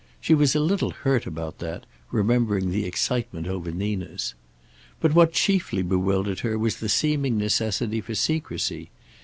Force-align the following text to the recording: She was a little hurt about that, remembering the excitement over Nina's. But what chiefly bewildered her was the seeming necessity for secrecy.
She 0.19 0.33
was 0.33 0.55
a 0.55 0.59
little 0.59 0.89
hurt 0.89 1.27
about 1.27 1.59
that, 1.59 1.85
remembering 2.09 2.71
the 2.71 2.85
excitement 2.85 3.45
over 3.45 3.69
Nina's. 3.71 4.33
But 4.99 5.13
what 5.13 5.31
chiefly 5.31 5.83
bewildered 5.83 6.39
her 6.39 6.57
was 6.57 6.77
the 6.77 6.89
seeming 6.89 7.37
necessity 7.37 8.01
for 8.01 8.15
secrecy. 8.15 8.89